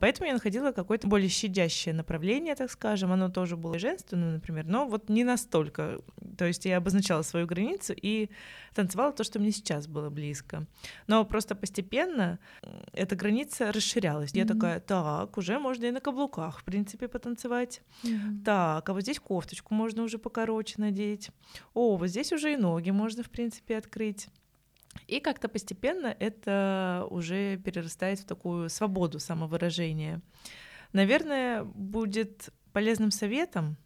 Поэтому 0.00 0.26
я 0.26 0.34
находила 0.34 0.72
какое-то 0.72 1.06
более 1.06 1.28
щадящее 1.28 1.94
направление, 1.94 2.54
так 2.54 2.70
скажем. 2.70 3.12
Оно 3.12 3.28
тоже 3.28 3.56
было 3.56 3.78
женственным, 3.78 4.32
например, 4.32 4.66
но 4.66 4.86
вот 4.86 5.08
не 5.08 5.24
настолько. 5.24 6.00
То 6.36 6.44
есть 6.44 6.64
я 6.64 6.78
обозначала 6.78 7.22
свою 7.22 7.46
границу 7.46 7.94
и 7.96 8.30
танцевала 8.74 9.12
то, 9.12 9.24
что 9.24 9.38
мне 9.38 9.52
сейчас 9.52 9.86
было 9.86 10.10
близко. 10.10 10.66
Но 11.06 11.24
просто 11.24 11.54
постепенно 11.54 12.38
эта 12.92 13.16
граница 13.16 13.72
расширялась. 13.72 14.32
Mm-hmm. 14.32 14.38
Я 14.38 14.46
такая, 14.46 14.80
так, 14.80 15.36
уже 15.38 15.58
можно 15.58 15.84
и 15.86 15.90
на 15.90 16.00
каблуках, 16.00 16.60
в 16.60 16.64
принципе, 16.64 17.08
потанцевать. 17.08 17.82
Mm-hmm. 18.02 18.44
Так, 18.44 18.88
а 18.88 18.92
вот 18.92 19.02
здесь 19.02 19.20
кофточку 19.20 19.74
можно 19.74 20.02
уже 20.02 20.18
покороче 20.18 20.74
надеть. 20.78 21.30
О, 21.72 21.96
вот 21.96 22.08
здесь 22.08 22.32
уже 22.32 22.52
и 22.52 22.56
ноги 22.56 22.90
можно, 22.90 23.22
в 23.22 23.30
принципе, 23.30 23.76
открыть. 23.76 24.28
И 25.06 25.20
как-то 25.20 25.48
постепенно 25.48 26.14
это 26.18 27.06
уже 27.10 27.56
перерастает 27.58 28.20
в 28.20 28.24
такую 28.24 28.68
свободу 28.68 29.18
самовыражения. 29.20 30.20
Наверное, 30.92 31.64
будет 31.64 32.50
полезным 32.72 33.10
советом, 33.10 33.76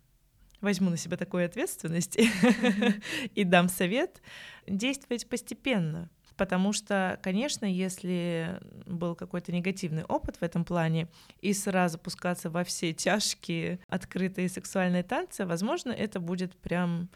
возьму 0.60 0.90
на 0.90 0.96
себя 0.96 1.16
такую 1.16 1.46
ответственность 1.46 2.18
и 3.34 3.44
дам 3.44 3.68
совет, 3.68 4.20
действовать 4.66 5.28
постепенно. 5.28 6.10
Потому 6.36 6.72
что, 6.72 7.18
конечно, 7.20 7.66
если 7.66 8.60
был 8.86 9.16
какой-то 9.16 9.50
негативный 9.50 10.04
опыт 10.04 10.36
в 10.36 10.42
этом 10.44 10.64
плане, 10.64 11.08
и 11.40 11.52
сразу 11.52 11.98
пускаться 11.98 12.48
во 12.48 12.62
все 12.62 12.92
тяжкие 12.92 13.80
открытые 13.88 14.48
сексуальные 14.48 15.02
танцы, 15.02 15.44
возможно, 15.44 15.90
это 15.90 16.20
будет 16.20 16.56
прям 16.56 17.08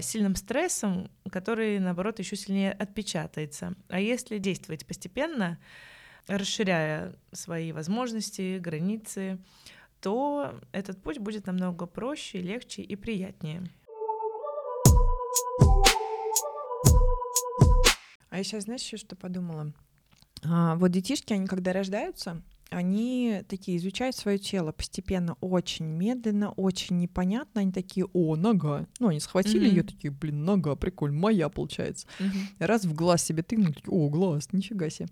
сильным 0.00 0.36
стрессом, 0.36 1.10
который, 1.30 1.78
наоборот, 1.78 2.18
еще 2.18 2.36
сильнее 2.36 2.72
отпечатается. 2.72 3.74
А 3.88 4.00
если 4.00 4.38
действовать 4.38 4.86
постепенно, 4.86 5.58
расширяя 6.26 7.14
свои 7.32 7.72
возможности, 7.72 8.58
границы, 8.58 9.38
то 10.00 10.54
этот 10.72 11.02
путь 11.02 11.18
будет 11.18 11.46
намного 11.46 11.86
проще, 11.86 12.38
легче 12.40 12.82
и 12.82 12.94
приятнее. 12.94 13.62
А 18.30 18.38
я 18.38 18.44
сейчас, 18.44 18.64
знаешь, 18.64 18.82
еще 18.82 18.96
что 18.96 19.16
подумала? 19.16 19.72
А, 20.44 20.74
вот 20.76 20.88
детишки, 20.88 21.32
они 21.32 21.46
когда 21.46 21.72
рождаются, 21.72 22.42
они 22.70 23.42
такие 23.48 23.76
изучают 23.78 24.16
свое 24.16 24.38
тело 24.38 24.72
постепенно, 24.72 25.36
очень 25.40 25.84
медленно, 25.84 26.50
очень 26.52 26.98
непонятно. 26.98 27.60
Они 27.60 27.72
такие, 27.72 28.06
о, 28.12 28.36
нога. 28.36 28.86
Ну, 28.98 29.08
они 29.08 29.20
схватили 29.20 29.66
mm-hmm. 29.66 29.70
ее, 29.70 29.82
такие, 29.82 30.10
блин, 30.10 30.44
нога, 30.44 30.74
прикольно, 30.74 31.18
моя 31.18 31.48
получается. 31.48 32.06
Mm-hmm. 32.18 32.66
Раз 32.66 32.84
в 32.84 32.94
глаз 32.94 33.22
себе 33.22 33.42
такие, 33.42 33.70
о, 33.86 34.08
глаз, 34.08 34.48
нифига 34.52 34.90
себе. 34.90 35.08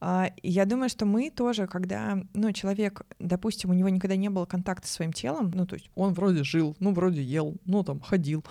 А, 0.00 0.30
я 0.42 0.64
думаю, 0.66 0.88
что 0.88 1.06
мы 1.06 1.30
тоже, 1.30 1.66
когда, 1.66 2.22
ну, 2.34 2.52
человек, 2.52 3.02
допустим, 3.18 3.70
у 3.70 3.74
него 3.74 3.88
никогда 3.88 4.16
не 4.16 4.30
было 4.30 4.46
контакта 4.46 4.86
с 4.86 4.92
своим 4.92 5.12
телом, 5.12 5.50
ну, 5.54 5.66
то 5.66 5.74
есть 5.74 5.90
он 5.94 6.14
вроде 6.14 6.44
жил, 6.44 6.76
ну, 6.80 6.92
вроде 6.92 7.22
ел, 7.22 7.56
ну, 7.64 7.82
там, 7.82 8.00
ходил, 8.00 8.44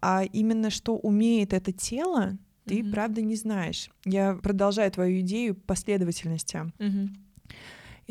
а 0.00 0.24
именно 0.24 0.70
что 0.70 0.96
умеет 0.96 1.52
это 1.52 1.72
тело, 1.72 2.36
ты 2.64 2.80
mm-hmm. 2.80 2.92
правда 2.92 3.22
не 3.22 3.36
знаешь. 3.36 3.90
Я 4.04 4.34
продолжаю 4.34 4.90
твою 4.90 5.20
идею 5.20 5.54
последовательности. 5.54 6.56
Mm-hmm. 6.78 7.08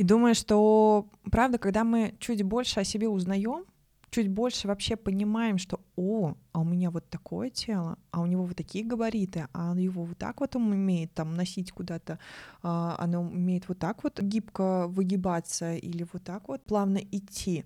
И 0.01 0.03
думаю, 0.03 0.33
что, 0.33 1.05
правда, 1.31 1.59
когда 1.59 1.83
мы 1.83 2.15
чуть 2.17 2.41
больше 2.41 2.79
о 2.79 2.83
себе 2.83 3.07
узнаем, 3.07 3.65
чуть 4.09 4.29
больше 4.29 4.67
вообще 4.67 4.95
понимаем, 4.95 5.59
что, 5.59 5.79
о, 5.95 6.33
а 6.53 6.61
у 6.61 6.63
меня 6.63 6.89
вот 6.89 7.07
такое 7.07 7.51
тело, 7.51 7.99
а 8.09 8.21
у 8.21 8.25
него 8.25 8.45
вот 8.45 8.57
такие 8.57 8.83
габариты, 8.83 9.47
а 9.53 9.75
его 9.77 10.03
вот 10.03 10.17
так 10.17 10.41
вот 10.41 10.55
он 10.55 10.71
умеет 10.71 11.13
там 11.13 11.35
носить 11.35 11.71
куда-то, 11.71 12.17
а 12.63 12.95
оно 12.97 13.21
умеет 13.21 13.69
вот 13.69 13.77
так 13.77 14.03
вот 14.03 14.19
гибко 14.19 14.87
выгибаться 14.87 15.75
или 15.75 16.03
вот 16.11 16.23
так 16.23 16.47
вот 16.47 16.63
плавно 16.63 16.97
идти, 16.97 17.63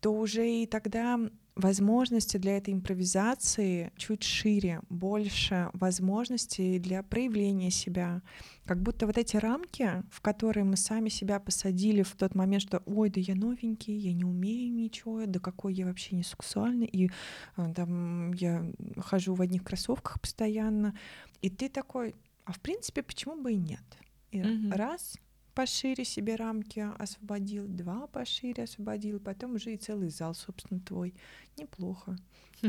то 0.00 0.14
уже 0.14 0.48
и 0.48 0.64
тогда 0.64 1.18
возможности 1.58 2.36
для 2.36 2.56
этой 2.56 2.72
импровизации 2.72 3.92
чуть 3.96 4.22
шире, 4.22 4.80
больше 4.88 5.70
возможностей 5.72 6.78
для 6.78 7.02
проявления 7.02 7.70
себя. 7.70 8.22
Как 8.64 8.80
будто 8.80 9.06
вот 9.06 9.18
эти 9.18 9.36
рамки, 9.36 10.04
в 10.10 10.20
которые 10.20 10.64
мы 10.64 10.76
сами 10.76 11.08
себя 11.08 11.40
посадили 11.40 12.02
в 12.02 12.14
тот 12.14 12.36
момент, 12.36 12.62
что 12.62 12.82
ой, 12.86 13.10
да 13.10 13.20
я 13.20 13.34
новенький, 13.34 13.96
я 13.96 14.12
не 14.12 14.24
умею 14.24 14.72
ничего, 14.72 15.26
да 15.26 15.40
какой 15.40 15.74
я 15.74 15.86
вообще 15.86 16.14
не 16.14 16.22
сексуальный, 16.22 16.86
и 16.86 17.10
а, 17.56 17.72
там 17.74 18.32
я 18.34 18.64
хожу 18.98 19.34
в 19.34 19.42
одних 19.42 19.64
кроссовках 19.64 20.20
постоянно. 20.20 20.96
И 21.42 21.50
ты 21.50 21.68
такой, 21.68 22.14
а 22.44 22.52
в 22.52 22.60
принципе, 22.60 23.02
почему 23.02 23.42
бы 23.42 23.52
и 23.52 23.56
нет? 23.56 23.82
И 24.30 24.38
mm-hmm. 24.38 24.76
раз 24.76 25.16
пошире 25.58 26.04
себе 26.04 26.36
рамки 26.36 26.86
освободил, 26.98 27.66
два 27.66 28.06
пошире 28.06 28.62
освободил, 28.62 29.18
потом 29.18 29.56
уже 29.56 29.74
и 29.74 29.76
целый 29.76 30.08
зал, 30.08 30.32
собственно, 30.32 30.78
твой. 30.78 31.14
Неплохо. 31.56 32.16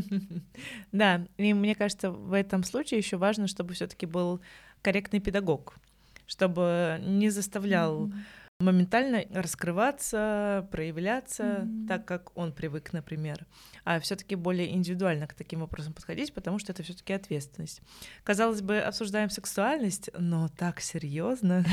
Да, 0.91 1.27
и 1.37 1.53
мне 1.53 1.75
кажется, 1.75 2.09
в 2.09 2.33
этом 2.33 2.63
случае 2.63 2.97
еще 2.97 3.17
важно, 3.17 3.45
чтобы 3.45 3.75
все-таки 3.75 4.07
был 4.07 4.41
корректный 4.81 5.19
педагог, 5.19 5.77
чтобы 6.25 6.99
не 7.05 7.29
заставлял 7.29 8.07
mm-hmm 8.07 8.38
моментально 8.59 9.23
раскрываться, 9.31 10.67
проявляться 10.69 11.43
mm-hmm. 11.43 11.87
так, 11.87 12.05
как 12.05 12.37
он 12.37 12.51
привык, 12.51 12.91
например, 12.91 13.45
а 13.85 14.01
все-таки 14.01 14.35
более 14.35 14.73
индивидуально 14.73 15.27
к 15.27 15.33
таким 15.33 15.61
вопросам 15.61 15.93
подходить, 15.93 16.33
потому 16.33 16.59
что 16.59 16.73
это 16.73 16.83
все-таки 16.83 17.13
ответственность. 17.13 17.81
Казалось 18.23 18.61
бы, 18.61 18.79
обсуждаем 18.79 19.29
сексуальность, 19.29 20.09
но 20.17 20.49
так 20.49 20.81
серьезно. 20.81 21.63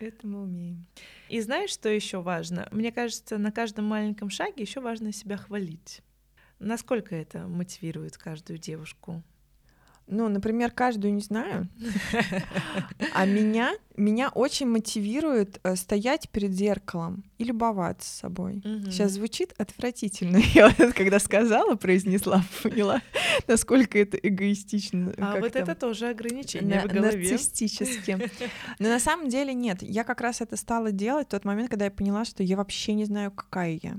Это 0.00 0.26
мы 0.26 0.42
умеем. 0.42 0.86
И 1.28 1.40
знаешь, 1.40 1.70
что 1.70 1.88
еще 1.88 2.22
важно? 2.22 2.66
Мне 2.72 2.90
кажется, 2.90 3.38
на 3.38 3.52
каждом 3.52 3.84
маленьком 3.84 4.30
шаге 4.30 4.62
еще 4.62 4.80
важно 4.80 5.12
себя 5.12 5.36
хвалить. 5.36 6.02
Насколько 6.58 7.14
это 7.14 7.46
мотивирует 7.46 8.18
каждую 8.18 8.58
девушку? 8.58 9.22
Ну, 10.10 10.28
например, 10.28 10.72
каждую 10.72 11.14
не 11.14 11.20
знаю. 11.20 11.68
А 13.14 13.24
меня, 13.26 13.72
меня 13.96 14.28
очень 14.28 14.66
мотивирует 14.66 15.60
э, 15.62 15.76
стоять 15.76 16.28
перед 16.30 16.52
зеркалом 16.52 17.24
и 17.38 17.44
любоваться 17.44 18.12
собой. 18.12 18.58
Угу. 18.58 18.90
Сейчас 18.90 19.12
звучит 19.12 19.54
отвратительно. 19.56 20.38
Я 20.54 20.74
вот 20.76 20.94
когда 20.94 21.20
сказала, 21.20 21.76
произнесла, 21.76 22.42
поняла, 22.62 23.02
насколько 23.46 23.98
это 23.98 24.16
эгоистично. 24.16 25.14
А 25.18 25.38
вот 25.38 25.54
это 25.54 25.76
тоже 25.76 26.08
ограничение 26.08 26.82
на, 26.82 26.88
в 26.88 26.92
голове. 26.92 27.30
Нарциссически. 27.30 28.30
Но 28.80 28.88
на 28.88 28.98
самом 28.98 29.28
деле 29.28 29.54
нет. 29.54 29.80
Я 29.80 30.02
как 30.02 30.20
раз 30.20 30.40
это 30.40 30.56
стала 30.56 30.90
делать 30.90 31.28
в 31.28 31.30
тот 31.30 31.44
момент, 31.44 31.70
когда 31.70 31.84
я 31.84 31.90
поняла, 31.92 32.24
что 32.24 32.42
я 32.42 32.56
вообще 32.56 32.94
не 32.94 33.04
знаю, 33.04 33.30
какая 33.30 33.78
я. 33.80 33.96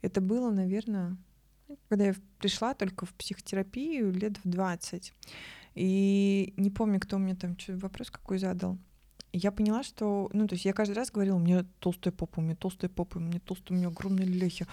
Это 0.00 0.22
было, 0.22 0.50
наверное, 0.50 1.16
когда 1.88 2.06
я 2.06 2.14
пришла 2.38 2.74
только 2.74 3.06
в 3.06 3.14
психотерапию 3.14 4.12
лет 4.12 4.38
в 4.42 4.48
20. 4.48 5.12
И 5.74 6.54
не 6.56 6.70
помню, 6.70 7.00
кто 7.00 7.18
мне 7.18 7.34
там 7.34 7.56
вопрос 7.68 8.10
какой 8.10 8.38
задал. 8.38 8.78
Я 9.36 9.50
поняла, 9.50 9.82
что, 9.82 10.30
ну, 10.32 10.46
то 10.46 10.54
есть 10.54 10.64
я 10.64 10.72
каждый 10.72 10.92
раз 10.92 11.10
говорила, 11.10 11.34
у 11.34 11.40
меня 11.40 11.66
толстая 11.80 12.12
попа, 12.12 12.38
у 12.38 12.42
меня 12.42 12.54
толстая 12.54 12.88
попа, 12.88 13.16
у 13.16 13.20
меня 13.20 13.40
толстая, 13.40 13.76
у 13.76 13.80
меня 13.80 13.88
огромные 13.88 14.28
лехи. 14.28 14.64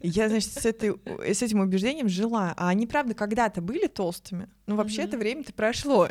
И 0.00 0.08
я, 0.08 0.28
значит, 0.28 0.52
с, 0.52 0.66
этой, 0.66 0.92
с 1.34 1.40
этим 1.40 1.60
убеждением 1.60 2.10
жила. 2.10 2.52
А 2.58 2.68
они, 2.68 2.86
правда, 2.86 3.14
когда-то 3.14 3.62
были 3.62 3.86
толстыми, 3.86 4.50
но 4.66 4.76
вообще 4.76 5.02
mm-hmm. 5.02 5.08
это 5.08 5.16
время-то 5.16 5.52
прошло. 5.54 6.06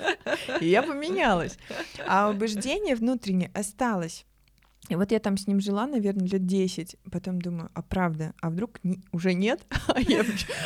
И 0.60 0.68
я 0.68 0.84
поменялась. 0.84 1.58
А 2.06 2.30
убеждение 2.30 2.94
внутреннее 2.94 3.50
осталось. 3.52 4.26
И 4.88 4.96
вот 4.96 5.12
я 5.12 5.20
там 5.20 5.36
с 5.36 5.46
ним 5.46 5.60
жила, 5.60 5.86
наверное, 5.86 6.26
лет 6.26 6.46
10. 6.46 6.96
Потом 7.12 7.40
думаю, 7.40 7.70
а 7.74 7.82
правда, 7.82 8.34
а 8.40 8.50
вдруг 8.50 8.82
не, 8.82 9.00
уже 9.12 9.34
нет? 9.34 9.64
А 9.88 10.00
я, 10.00 10.24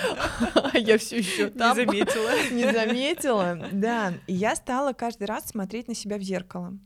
а 0.55 0.79
я 0.79 0.99
все 0.99 1.19
еще 1.19 1.51
там. 1.51 1.77
Не 1.77 1.85
заметила. 1.85 2.31
Не 2.53 2.73
заметила, 2.73 3.69
да. 3.73 4.15
И 4.27 4.35
я 4.35 4.55
стала 4.55 4.93
каждый 4.93 5.25
раз 5.25 5.49
смотреть 5.49 5.89
на 5.89 5.95
себя 5.95 6.19
в 6.19 6.23
зеркало. 6.23 6.79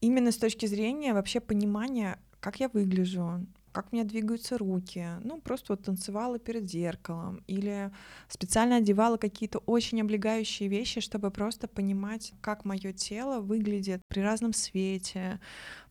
Именно 0.00 0.32
с 0.32 0.36
точки 0.38 0.66
зрения 0.66 1.12
вообще 1.12 1.40
понимания, 1.40 2.18
как 2.40 2.60
я 2.60 2.68
выгляжу, 2.68 3.46
как 3.78 3.92
у 3.92 3.94
меня 3.94 4.04
двигаются 4.04 4.58
руки. 4.58 5.06
Ну, 5.22 5.40
просто 5.40 5.72
вот 5.72 5.84
танцевала 5.84 6.40
перед 6.40 6.68
зеркалом 6.68 7.44
или 7.46 7.92
специально 8.28 8.78
одевала 8.78 9.18
какие-то 9.18 9.60
очень 9.60 10.00
облегающие 10.00 10.68
вещи, 10.68 11.00
чтобы 11.00 11.30
просто 11.30 11.68
понимать, 11.68 12.32
как 12.40 12.64
мое 12.64 12.92
тело 12.92 13.40
выглядит 13.40 14.02
при 14.08 14.18
разном 14.18 14.52
свете, 14.52 15.38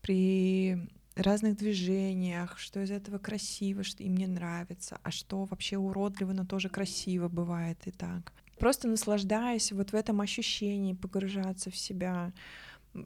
при 0.02 0.90
разных 1.16 1.56
движениях, 1.56 2.60
что 2.60 2.84
из 2.84 2.92
этого 2.92 3.20
красиво, 3.20 3.84
что 3.84 4.04
и 4.04 4.10
мне 4.10 4.28
нравится, 4.28 5.00
а 5.04 5.10
что 5.10 5.46
вообще 5.46 5.78
уродливо, 5.78 6.34
но 6.34 6.44
тоже 6.44 6.68
красиво 6.68 7.30
бывает 7.30 7.80
и 7.86 7.92
так. 7.92 8.34
Просто 8.60 8.90
наслаждаясь 8.90 9.72
вот 9.72 9.92
в 9.92 9.96
этом 9.96 10.20
ощущении, 10.20 10.92
погружаться 10.92 11.72
в 11.72 11.78
себя. 11.78 12.34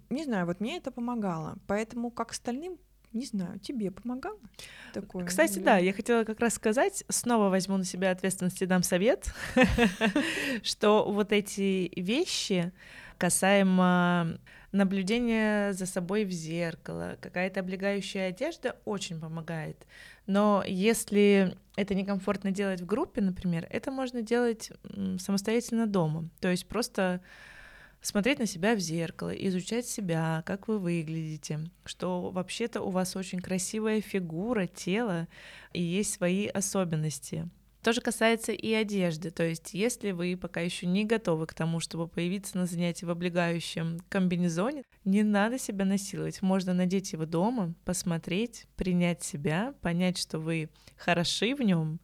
Не 0.10 0.24
знаю, 0.24 0.48
вот 0.48 0.60
мне 0.60 0.78
это 0.78 0.90
помогало. 0.90 1.60
Поэтому 1.68 2.10
как 2.10 2.32
остальным 2.32 2.80
не 3.14 3.26
знаю, 3.26 3.60
тебе 3.60 3.92
помогало 3.92 4.40
такое? 4.94 5.26
Кстати, 5.26 5.60
да, 5.60 5.78
я 5.78 5.94
хотела 5.94 6.24
как 6.24 6.40
раз 6.40 6.54
сказать, 6.54 7.04
снова 7.10 7.50
возьму 7.50 7.78
на 7.78 7.86
себя 7.86 8.12
ответственность 8.12 8.62
и 8.62 8.66
дам 8.66 8.84
совет, 8.84 9.34
что 10.64 11.10
вот 11.12 11.32
эти 11.32 11.92
вещи 12.00 12.72
касаемо 13.18 14.40
наблюдения 14.72 15.74
за 15.74 15.86
собой 15.86 16.26
в 16.26 16.32
зеркало, 16.32 17.18
какая-то 17.22 17.60
облегающая 17.60 18.30
одежда 18.30 18.78
очень 18.86 19.20
помогает. 19.20 19.86
Но 20.26 20.64
если 20.66 21.58
это 21.76 21.94
некомфортно 21.94 22.52
делать 22.52 22.82
в 22.82 22.86
группе, 22.86 23.22
например, 23.22 23.68
это 23.70 23.92
можно 23.92 24.22
делать 24.22 24.72
самостоятельно 25.20 25.88
дома. 25.88 26.30
То 26.40 26.50
есть 26.50 26.68
просто 26.68 27.22
смотреть 28.02 28.40
на 28.40 28.46
себя 28.46 28.76
в 28.76 28.80
зеркало, 28.80 29.30
изучать 29.30 29.86
себя, 29.86 30.44
как 30.46 30.68
вы 30.68 30.80
выглядите, 30.80 31.60
что 31.86 32.32
вообще-то 32.32 32.82
у 32.82 32.90
вас 32.90 33.16
очень 33.16 33.40
красивая 33.40 34.02
фигура, 34.02 34.68
тело 34.68 35.28
и 35.74 35.82
есть 35.82 36.14
свои 36.14 36.48
особенности. 36.48 37.50
То 37.84 37.94
же 37.94 38.02
касается 38.02 38.52
и 38.52 38.74
одежды, 38.74 39.32
то 39.32 39.42
есть 39.42 39.74
если 39.74 40.12
вы 40.12 40.38
пока 40.40 40.62
еще 40.62 40.86
не 40.86 41.04
готовы 41.04 41.48
к 41.48 41.56
тому, 41.56 41.80
чтобы 41.80 42.08
появиться 42.08 42.56
на 42.58 42.68
занятии 42.68 43.06
в 43.06 43.10
облегающем 43.10 44.00
комбинезоне, 44.08 44.84
не 45.04 45.24
надо 45.24 45.58
себя 45.58 45.84
насиловать, 45.84 46.44
можно 46.44 46.76
надеть 46.76 47.14
его 47.14 47.26
дома, 47.26 47.74
посмотреть, 47.84 48.68
принять 48.76 49.24
себя, 49.24 49.74
понять, 49.82 50.20
что 50.20 50.38
вы 50.38 50.70
хороши 50.96 51.56
в 51.56 51.62
нем, 51.62 52.00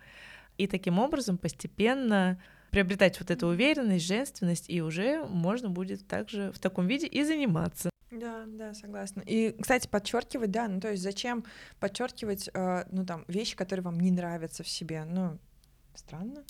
и 0.57 0.65
таким 0.65 0.97
образом 0.97 1.37
постепенно 1.37 2.41
приобретать 2.71 3.19
вот 3.19 3.31
эту 3.31 3.47
уверенность, 3.47 4.05
женственность, 4.05 4.69
и 4.69 4.81
уже 4.81 5.23
можно 5.25 5.69
будет 5.69 6.07
также 6.07 6.51
в 6.51 6.59
таком 6.59 6.87
виде 6.87 7.07
и 7.07 7.23
заниматься. 7.23 7.89
Да, 8.11 8.45
да, 8.47 8.73
согласна. 8.73 9.21
И, 9.25 9.55
кстати, 9.59 9.87
подчеркивать, 9.87 10.51
да, 10.51 10.67
ну 10.67 10.79
то 10.79 10.91
есть 10.91 11.03
зачем 11.03 11.43
подчеркивать, 11.79 12.49
э, 12.53 12.85
ну 12.89 13.05
там 13.05 13.25
вещи, 13.27 13.55
которые 13.55 13.83
вам 13.83 13.99
не 13.99 14.11
нравятся 14.11 14.63
в 14.63 14.67
себе, 14.67 15.03
ну 15.03 15.37
странно. 15.93 16.43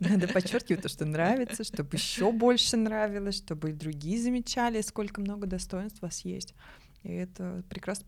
Надо 0.00 0.28
подчеркивать 0.28 0.82
то, 0.82 0.88
что 0.88 1.04
нравится, 1.04 1.64
чтобы 1.64 1.96
еще 1.96 2.32
больше 2.32 2.76
нравилось, 2.76 3.36
чтобы 3.36 3.70
и 3.70 3.72
другие 3.72 4.18
замечали, 4.18 4.80
сколько 4.80 5.20
много 5.20 5.46
достоинств 5.46 6.02
у 6.02 6.06
вас 6.06 6.24
есть. 6.24 6.54
И 7.06 7.12
это 7.12 7.62
прекрасно 7.68 8.04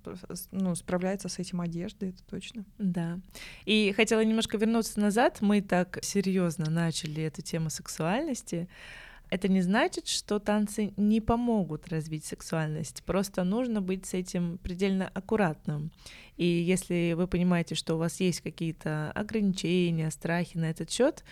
ну, 0.51 0.75
справляется 0.75 1.29
с 1.29 1.39
этим 1.39 1.61
одежда, 1.61 2.07
это 2.07 2.23
точно. 2.29 2.65
Да. 2.79 3.21
И 3.65 3.93
хотела 3.95 4.25
немножко 4.25 4.57
вернуться 4.59 4.99
назад. 4.99 5.39
Мы 5.41 5.61
так 5.61 5.99
серьезно 6.03 6.69
начали 6.69 7.23
эту 7.23 7.41
тему 7.41 7.71
сексуальности. 7.71 8.69
Это 9.31 9.47
не 9.47 9.61
значит, 9.61 10.09
что 10.09 10.41
танцы 10.41 10.93
не 10.97 11.21
помогут 11.21 11.87
развить 11.89 12.25
сексуальность. 12.25 13.05
Просто 13.05 13.45
нужно 13.45 13.81
быть 13.81 14.07
с 14.07 14.15
этим 14.15 14.59
предельно 14.59 15.09
аккуратным. 15.15 15.93
И 16.37 16.47
если 16.47 17.13
вы 17.13 17.29
понимаете, 17.29 17.77
что 17.77 17.95
у 17.95 17.99
вас 17.99 18.19
есть 18.21 18.41
какие-то 18.41 19.13
ограничения, 19.13 20.11
страхи 20.11 20.57
на 20.57 20.71
этот 20.71 20.91
счет, 20.91 21.25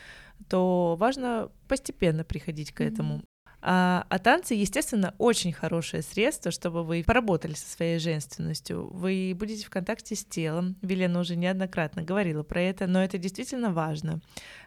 то 0.49 0.95
важно 1.01 1.51
постепенно 1.67 2.23
приходить 2.23 2.71
к 2.71 2.81
этому. 2.81 3.23
А, 3.69 4.07
а 4.09 4.21
танцы, 4.21 4.55
естественно, 4.55 5.13
очень 5.19 5.53
хорошее 5.53 6.05
средство, 6.05 6.53
чтобы 6.53 6.85
вы 6.85 7.03
поработали 7.05 7.55
со 7.55 7.69
своей 7.69 7.99
женственностью. 7.99 8.89
Вы 8.93 9.35
будете 9.37 9.67
в 9.67 9.71
контакте 9.71 10.15
с 10.15 10.25
телом. 10.25 10.77
Велена 10.83 11.19
уже 11.19 11.35
неоднократно 11.35 12.03
говорила 12.03 12.45
про 12.45 12.61
это, 12.61 12.87
но 12.87 13.03
это 13.03 13.19
действительно 13.19 13.73
важно. 13.73 14.21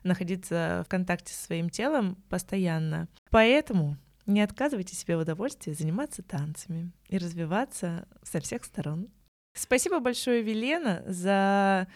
Находиться 0.03 0.83
в 0.85 0.89
контакте 0.89 1.33
со 1.33 1.45
своим 1.45 1.69
телом 1.69 2.17
постоянно. 2.27 3.07
Поэтому 3.29 3.95
не 4.25 4.41
отказывайте 4.41 4.97
себе 4.97 5.15
в 5.15 5.21
удовольствии 5.21 5.71
заниматься 5.71 6.21
танцами 6.21 6.91
и 7.07 7.17
развиваться 7.17 8.05
со 8.21 8.41
всех 8.41 8.65
сторон. 8.65 9.07
Спасибо 9.53 10.01
большое, 10.01 10.41
Велена, 10.41 11.03
за 11.07 11.87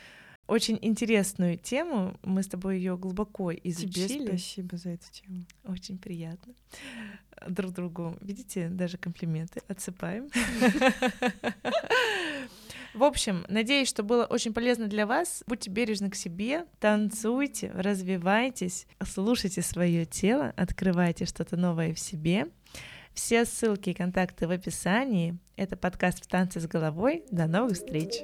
очень 0.48 0.78
интересную 0.82 1.58
тему. 1.58 2.18
Мы 2.24 2.44
с 2.44 2.48
тобой 2.48 2.78
ее 2.78 2.98
глубоко 2.98 3.52
изучили. 3.54 4.20
Тебе 4.20 4.28
спасибо 4.28 4.78
за 4.78 4.90
эту 4.90 5.12
тему. 5.12 5.46
Очень 5.66 5.98
приятно. 5.98 6.54
Друг 7.48 7.74
другу, 7.74 8.18
видите, 8.22 8.70
даже 8.70 8.98
комплименты 8.98 9.62
отсыпаем. 9.68 10.30
В 12.94 13.04
общем, 13.04 13.44
надеюсь, 13.50 13.90
что 13.90 14.04
было 14.04 14.26
очень 14.26 14.54
полезно 14.54 14.88
для 14.88 15.08
вас. 15.08 15.44
Будьте 15.48 15.72
бережны 15.72 16.12
к 16.12 16.16
себе, 16.16 16.68
танцуйте, 16.80 17.72
развивайтесь, 17.74 18.86
слушайте 19.04 19.64
свое 19.64 20.06
тело, 20.06 20.54
открывайте 20.56 21.26
что-то 21.26 21.58
новое 21.58 21.96
в 21.96 22.00
себе. 22.00 22.50
Все 23.16 23.46
ссылки 23.46 23.90
и 23.90 23.94
контакты 23.94 24.48
в 24.48 24.52
описании. 24.52 25.38
Это 25.56 25.76
подкаст 25.76 26.24
«В 26.24 26.28
танце 26.28 26.60
с 26.60 26.68
головой». 26.68 27.24
До 27.32 27.48
новых 27.48 27.74
встреч! 27.74 28.24